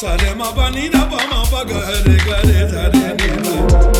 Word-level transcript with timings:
Salema 0.00 0.52
banina 0.56 1.00
bama 1.10 1.44
baga 1.52 1.80
rega 2.04 2.36
re 2.46 2.60
tare 2.72 3.06
nina 3.18 3.54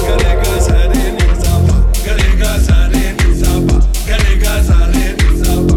Garega 0.07 0.55
sare 0.67 1.05
nizaba 1.17 1.77
Garega 2.05 2.53
sare 2.67 3.05
nizaba 3.19 3.77
Garega 4.09 4.55
sare 4.69 5.05
ni 5.19 5.29
nizaba 5.31 5.70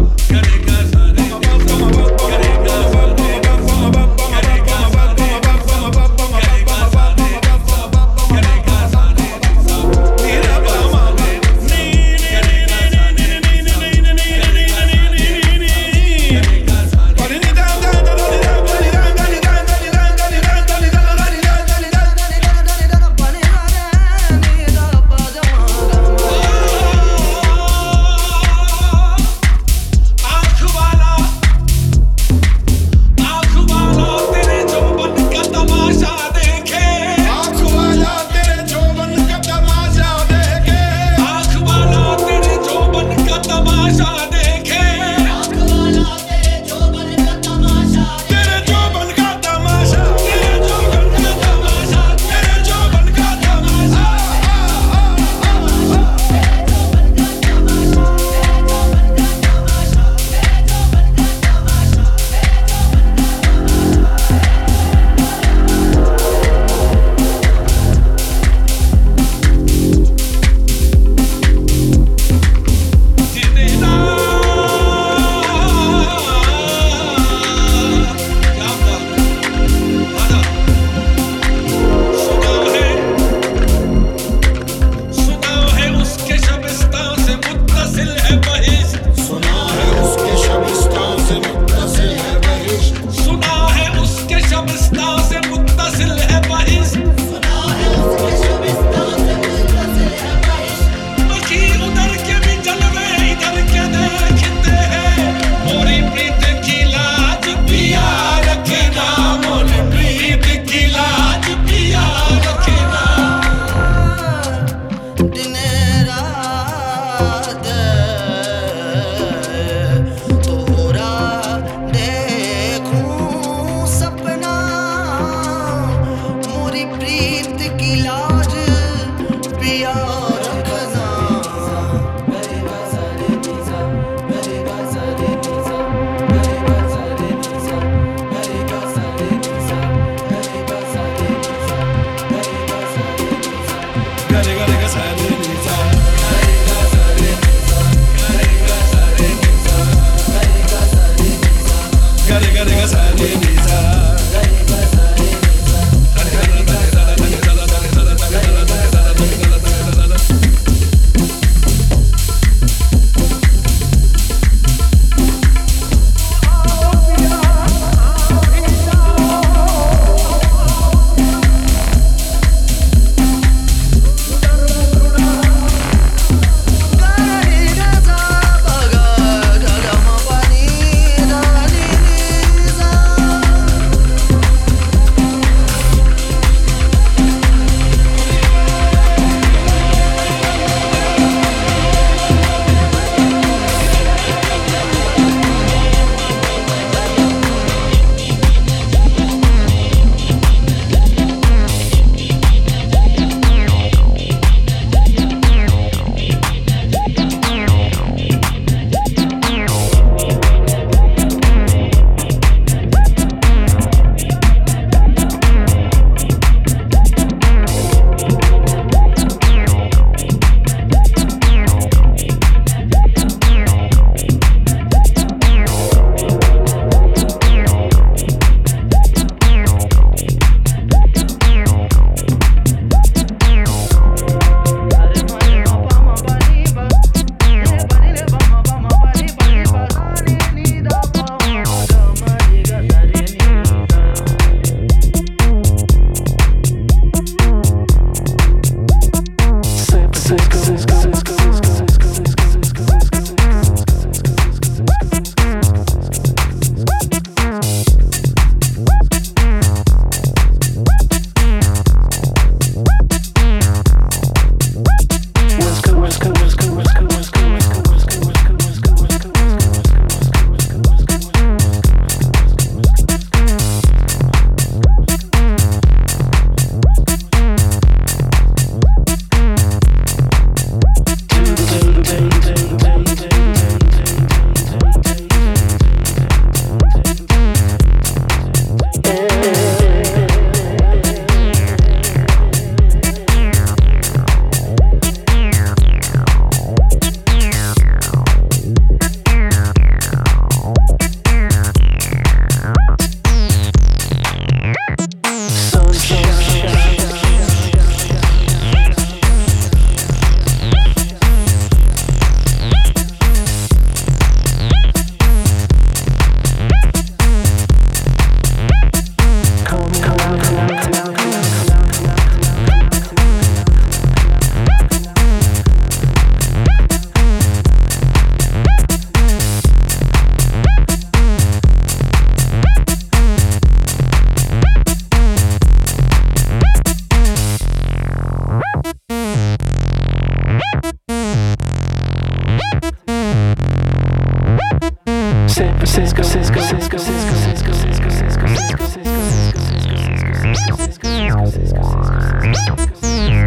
Mm-hmm. 352.44 353.43